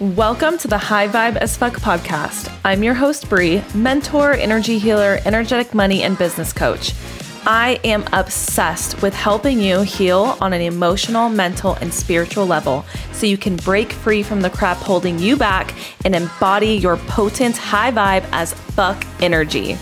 [0.00, 2.56] Welcome to the High Vibe as Fuck podcast.
[2.64, 6.94] I'm your host, Bree, mentor, energy healer, energetic money, and business coach.
[7.44, 13.26] I am obsessed with helping you heal on an emotional, mental, and spiritual level so
[13.26, 15.74] you can break free from the crap holding you back
[16.04, 19.76] and embody your potent high vibe as fuck energy.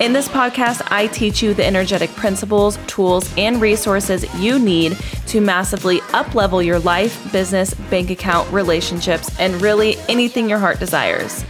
[0.00, 4.98] In this podcast, I teach you the energetic principles, tools, and resources you need
[5.30, 11.44] to massively uplevel your life, business, bank account, relationships, and really anything your heart desires.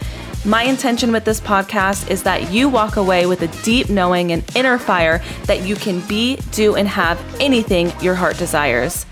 [0.45, 4.45] My intention with this podcast is that you walk away with a deep knowing and
[4.55, 9.07] inner fire that you can be, do, and have anything your heart desires.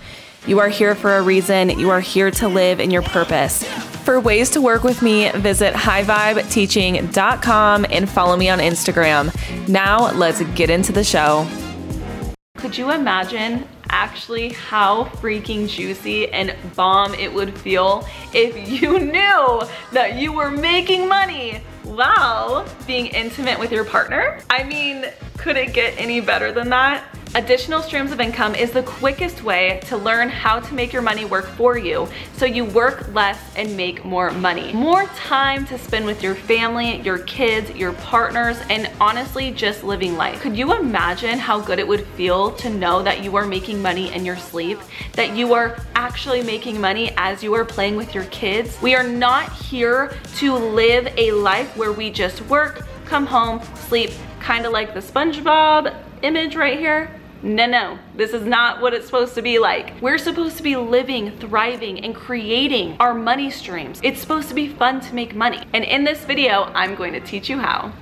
[0.45, 1.77] You are here for a reason.
[1.79, 3.63] You are here to live in your purpose.
[4.03, 9.67] For ways to work with me, visit highvibeteaching.com and follow me on Instagram.
[9.67, 11.47] Now, let's get into the show.
[12.57, 19.61] Could you imagine actually how freaking juicy and bomb it would feel if you knew
[19.91, 24.39] that you were making money while being intimate with your partner?
[24.49, 25.05] I mean,
[25.37, 27.03] could it get any better than that?
[27.35, 31.25] Additional streams of income is the quickest way to learn how to make your money
[31.25, 34.73] work for you so you work less and make more money.
[34.73, 40.17] More time to spend with your family, your kids, your partners, and honestly, just living
[40.17, 40.41] life.
[40.41, 44.11] Could you imagine how good it would feel to know that you are making money
[44.11, 44.79] in your sleep,
[45.13, 48.81] that you are actually making money as you are playing with your kids?
[48.81, 54.09] We are not here to live a life where we just work, come home, sleep,
[54.39, 57.18] kind of like the SpongeBob image right here.
[57.41, 59.93] No, no, this is not what it's supposed to be like.
[60.01, 64.01] We're supposed to be living, thriving, and creating our money streams.
[64.03, 65.61] It's supposed to be fun to make money.
[65.73, 67.93] And in this video, I'm going to teach you how.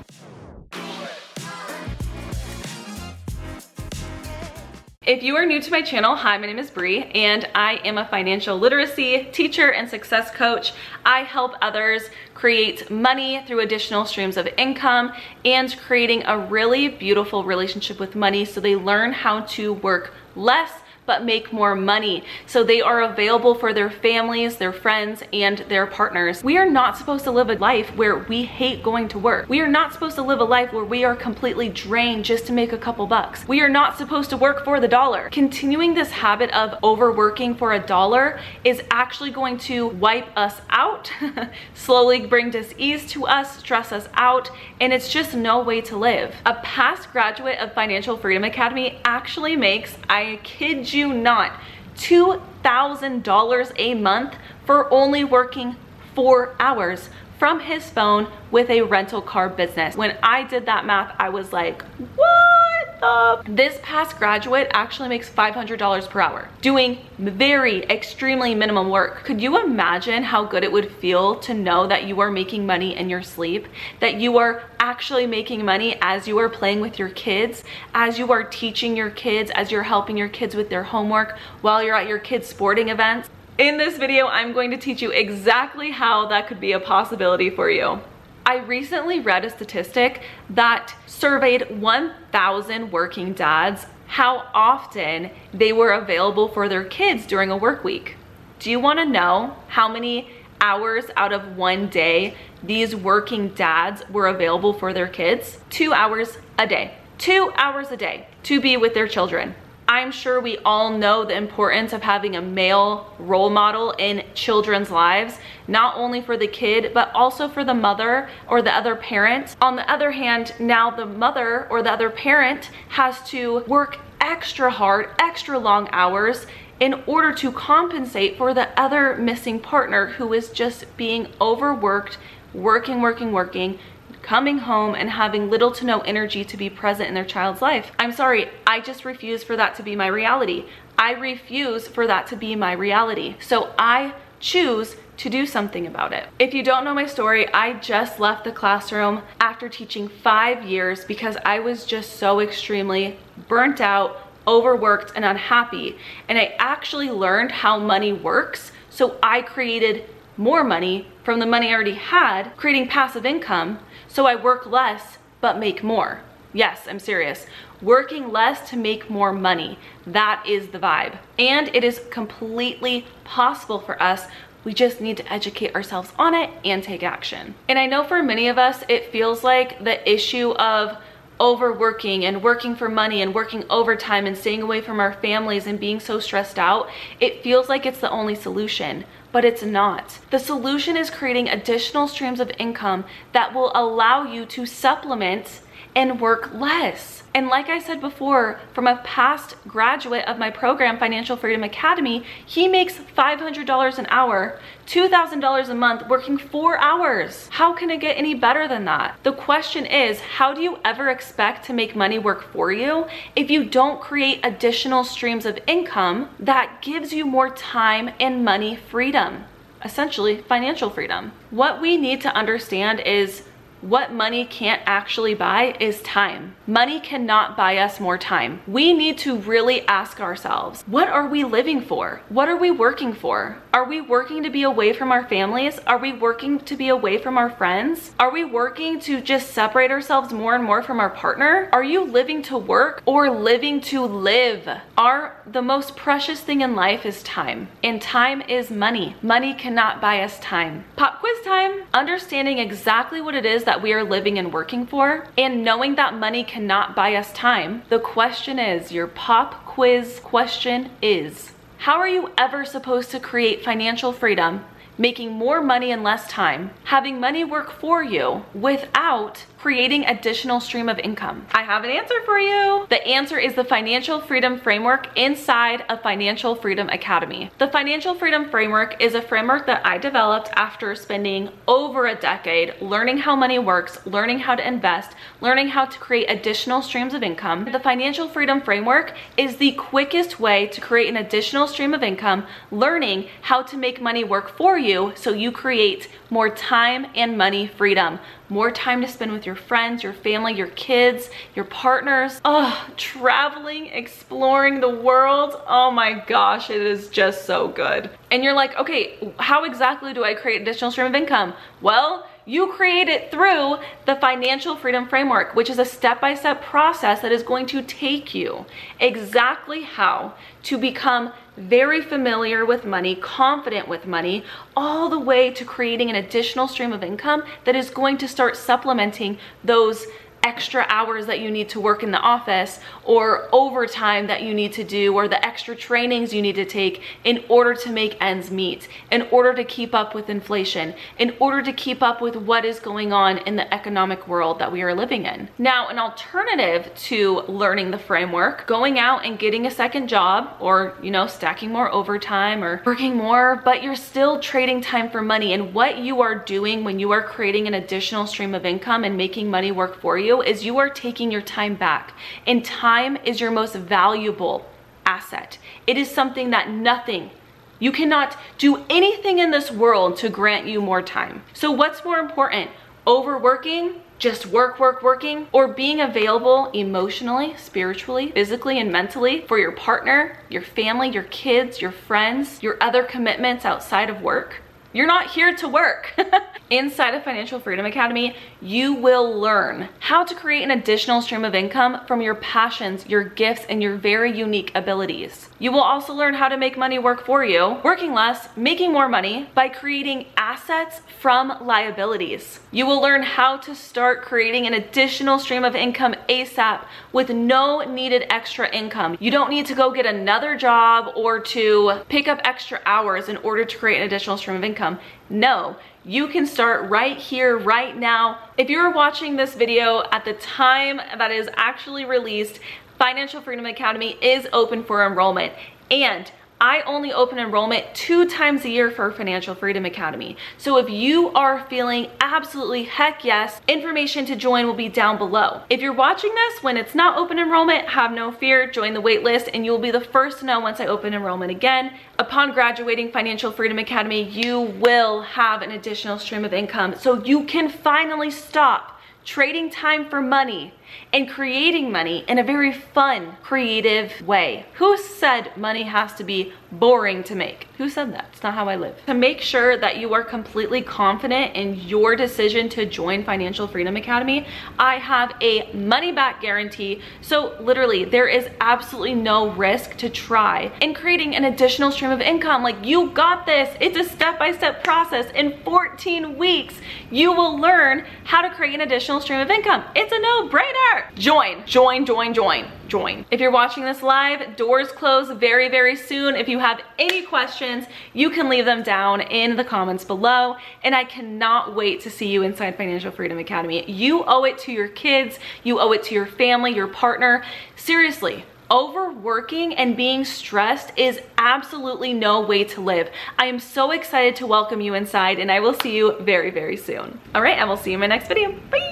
[5.07, 7.97] If you are new to my channel, hi, my name is Bree, and I am
[7.97, 10.73] a financial literacy teacher and success coach.
[11.05, 15.13] I help others create money through additional streams of income
[15.45, 20.73] and creating a really beautiful relationship with money so they learn how to work less
[21.07, 22.23] but make more money.
[22.45, 26.43] So they are available for their families, their friends, and their partners.
[26.43, 29.49] We are not supposed to live a life where we hate going to work.
[29.49, 32.53] We are not supposed to live a life where we are completely drained just to
[32.53, 33.47] make a couple bucks.
[33.47, 35.29] We are not supposed to work for the dollar.
[35.29, 41.09] Continuing this habit of overworking for a dollar is actually going to wipe us out,
[41.73, 44.51] slowly bring dis-ease to us, stress us out,
[44.81, 46.35] and it's just no way to live.
[46.45, 51.57] A past graduate of Financial Freedom Academy actually makes, I kid you you not,
[51.95, 54.35] $2,000 a month
[54.65, 55.77] for only working
[56.13, 57.09] four hours
[57.39, 59.95] from his phone with a rental car business.
[59.95, 61.83] When I did that math, I was like,
[62.15, 62.56] what
[62.99, 63.43] the?
[63.47, 69.23] This past graduate actually makes $500 per hour doing very extremely minimum work.
[69.23, 72.95] Could you imagine how good it would feel to know that you are making money
[72.95, 73.67] in your sleep,
[73.99, 77.63] that you are actually making money as you are playing with your kids,
[77.93, 81.81] as you are teaching your kids, as you're helping your kids with their homework while
[81.83, 83.29] you're at your kids' sporting events?
[83.57, 87.49] In this video, I'm going to teach you exactly how that could be a possibility
[87.49, 87.99] for you.
[88.47, 90.21] I recently read a statistic
[90.51, 97.57] that surveyed 1,000 working dads how often they were available for their kids during a
[97.57, 98.15] work week.
[98.59, 100.29] Do you wanna know how many
[100.61, 105.57] hours out of one day these working dads were available for their kids?
[105.69, 106.93] Two hours a day.
[107.17, 109.55] Two hours a day to be with their children.
[109.89, 114.91] I'm sure we all know the importance of having a male role model in children's
[114.91, 119.55] lives, not only for the kid, but also for the mother or the other parent.
[119.61, 124.69] On the other hand, now the mother or the other parent has to work extra
[124.69, 126.47] hard, extra long hours
[126.81, 132.17] in order to compensate for the other missing partner who is just being overworked,
[132.53, 133.79] working, working, working,
[134.27, 137.93] coming home and having little to no energy to be present in their child's life.
[137.97, 140.65] I'm sorry, I just refuse for that to be my reality.
[140.97, 143.37] I refuse for that to be my reality.
[143.39, 146.27] So I choose to do something about it.
[146.39, 151.05] If you don't know my story, I just left the classroom after teaching five years
[151.05, 155.95] because I was just so extremely burnt out, overworked, and unhappy.
[156.27, 158.73] And I actually learned how money works.
[158.89, 160.03] So I created
[160.35, 163.79] more money from the money I already had, creating passive income
[164.17, 166.21] so I work less, but make more.
[166.51, 167.45] Yes, I'm serious.
[167.83, 169.77] Working less to make more money.
[170.07, 171.19] That is the vibe.
[171.37, 174.25] And it is completely possible for us.
[174.63, 177.53] We just need to educate ourselves on it and take action.
[177.69, 180.97] And I know for many of us, it feels like the issue of
[181.39, 185.79] overworking and working for money and working overtime and staying away from our families and
[185.79, 190.19] being so stressed out, it feels like it's the only solution but it's not.
[190.31, 195.61] The solution is creating additional streams of income that will allow you to supplement
[195.95, 197.23] and work less.
[197.37, 202.23] And like I said before, from a past graduate of my program, Financial Freedom Academy,
[202.45, 207.47] he makes $500 an hour, $2,000 a month working four hours.
[207.51, 209.19] How can it get any better than that?
[209.21, 213.51] The question is, how do you ever expect to make money work for you if
[213.51, 219.43] you don't create additional streams of income that gives you more time and money freedom?
[219.85, 221.33] Essentially, financial freedom.
[221.51, 223.43] What we need to understand is
[223.81, 226.55] what money can't actually buy is time.
[226.65, 228.61] Money cannot buy us more time.
[228.67, 232.21] We need to really ask ourselves, what are we living for?
[232.29, 233.57] What are we working for?
[233.73, 235.79] Are we working to be away from our families?
[235.85, 238.11] Are we working to be away from our friends?
[238.19, 241.69] Are we working to just separate ourselves more and more from our partner?
[241.71, 244.67] Are you living to work or living to live?
[244.97, 249.15] Our the most precious thing in life is time, and time is money.
[249.21, 250.83] Money cannot buy us time.
[250.95, 251.83] Pop quiz time.
[251.93, 256.13] Understanding exactly what it is that we are living and working for, and knowing that
[256.13, 257.83] money cannot buy us time.
[257.89, 263.65] The question is, your pop quiz question is, how are you ever supposed to create
[263.65, 264.63] financial freedom,
[264.97, 270.87] making more money in less time, having money work for you without creating additional stream
[270.87, 271.45] of income?
[271.51, 272.87] I have an answer for you.
[272.87, 277.51] The answer is the Financial Freedom Framework inside of Financial Freedom Academy.
[277.57, 282.75] The Financial Freedom Framework is a framework that I developed after spending over a decade
[282.79, 287.21] learning how money works, learning how to invest, learning how to create additional streams of
[287.21, 287.67] income.
[287.69, 292.45] The Financial Freedom Framework is the quickest way to create an additional stream of income,
[292.71, 297.67] learning how to make money work for you so you create more time and money
[297.67, 302.41] freedom more time to spend with your friends, your family, your kids, your partners.
[302.45, 305.61] Oh, traveling, exploring the world.
[305.67, 308.09] Oh my gosh, it is just so good.
[308.31, 311.53] And you're like, okay, how exactly do I create additional stream of income?
[311.81, 317.31] Well, you create it through the financial freedom framework, which is a step-by-step process that
[317.31, 318.65] is going to take you
[319.01, 320.33] exactly how
[320.63, 324.45] to become very familiar with money, confident with money,
[324.77, 328.55] all the way to creating an additional stream of income that is going to start
[328.55, 330.07] supplementing those
[330.47, 334.71] extra hours that you need to work in the office or overtime that you need
[334.71, 338.49] to do or the extra trainings you need to take in order to make ends
[338.49, 342.63] meet, in order to keep up with inflation, in order to keep up with what
[342.63, 345.49] is going on in the economic world that we are living in.
[345.57, 350.97] Now, an alternative to learning the framework, going out and getting a second job or,
[351.03, 355.51] you know, stacking more overtime or working more, but you're still trading time for money.
[355.51, 359.17] And what you are doing when you are creating an additional stream of income and
[359.17, 362.13] making money work for you is you are taking your time back.
[362.45, 364.65] And time is your most valuable
[365.05, 365.57] asset.
[365.85, 367.31] It is something that nothing
[367.79, 371.43] you cannot do anything in this world to grant you more time.
[371.53, 372.71] So what's more important?
[373.05, 379.73] Overworking, just work, work, working, or being available emotionally, spiritually, physically, and mentally for your
[379.73, 384.61] partner, your family, your kids, your friends, your other commitments outside of work?
[384.91, 386.13] You're not here to work.
[386.69, 391.55] Inside of Financial Freedom Academy, you will learn how to create an additional stream of
[391.55, 395.47] income from your passions, your gifts, and your very unique abilities.
[395.59, 399.07] You will also learn how to make money work for you, working less, making more
[399.07, 402.59] money by creating assets from liabilities.
[402.71, 406.83] You will learn how to start creating an additional stream of income ASAP
[407.13, 409.15] with no needed extra income.
[409.21, 413.37] You don't need to go get another job or to pick up extra hours in
[413.37, 414.99] order to create an additional stream of income.
[415.29, 418.39] No, you can start right here, right now.
[418.57, 422.59] If you're watching this video at the time that is actually released,
[422.97, 425.51] Financial Freedom Academy is open for enrollment.
[425.91, 430.37] And I only open enrollment two times a year for Financial Freedom Academy.
[430.57, 435.61] So if you are feeling absolutely heck yes, information to join will be down below.
[435.69, 439.49] If you're watching this when it's not open enrollment, have no fear, join the waitlist
[439.53, 441.93] and you'll be the first to know once I open enrollment again.
[442.17, 447.43] Upon graduating Financial Freedom Academy, you will have an additional stream of income so you
[447.43, 450.73] can finally stop trading time for money
[451.13, 454.65] and creating money in a very fun, creative way.
[454.75, 457.67] Who said money has to be boring to make?
[457.77, 458.29] Who said that?
[458.33, 458.95] It's not how I live.
[459.05, 463.95] To make sure that you are completely confident in your decision to join Financial Freedom
[463.95, 464.45] Academy,
[464.77, 467.01] I have a money back guarantee.
[467.21, 472.21] So literally there is absolutely no risk to try in creating an additional stream of
[472.21, 472.63] income.
[472.63, 473.75] Like you got this.
[473.79, 475.31] It's a step-by-step -step process.
[475.31, 476.75] In 14 weeks,
[477.11, 479.83] you will learn how to create an additional stream of income.
[479.95, 480.76] It's a no-brainer
[481.17, 483.25] Join, join, join, join, join.
[483.31, 486.35] If you're watching this live, doors close very, very soon.
[486.35, 490.57] If you have any questions, you can leave them down in the comments below.
[490.83, 493.89] And I cannot wait to see you inside Financial Freedom Academy.
[493.89, 497.43] You owe it to your kids, you owe it to your family, your partner.
[497.75, 503.09] Seriously, overworking and being stressed is absolutely no way to live.
[503.39, 506.77] I am so excited to welcome you inside and I will see you very, very
[506.77, 507.19] soon.
[507.33, 508.51] All right, and we'll see you in my next video.
[508.69, 508.86] Bye.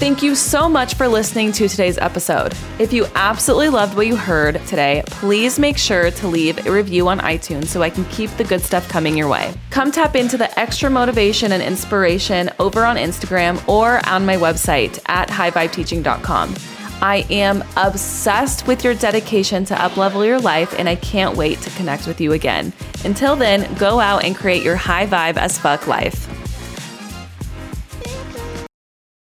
[0.00, 2.54] Thank you so much for listening to today's episode.
[2.78, 7.06] If you absolutely loved what you heard today, please make sure to leave a review
[7.08, 9.52] on iTunes so I can keep the good stuff coming your way.
[9.68, 14.98] Come tap into the extra motivation and inspiration over on Instagram or on my website
[15.04, 16.56] at highvibeteaching.com.
[17.02, 21.70] I am obsessed with your dedication to uplevel your life, and I can't wait to
[21.76, 22.72] connect with you again.
[23.04, 26.39] Until then, go out and create your high vibe as fuck life.